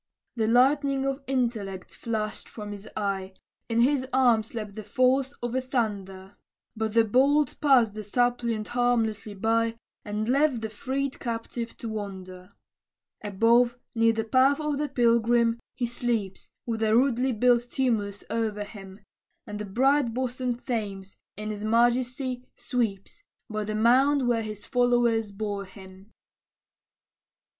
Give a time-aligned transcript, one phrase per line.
[0.35, 3.33] The lightning of intellect flashed from his eye,
[3.69, 6.37] In his arm slept the force of the thunder,
[6.75, 12.53] But the bolt passed the suppliant harmlessly by, And left the freed captive to wonder.
[13.23, 18.63] Above, near the path of the pilgrim, he sleeps, With a rudely built tumulus o'er
[18.63, 19.01] him;
[19.45, 23.21] And the bright bosomed Thames, in his majesty, sweeps,
[23.51, 26.11] By the mound where his followers bore him.